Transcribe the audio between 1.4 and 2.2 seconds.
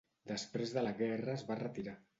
va retirar.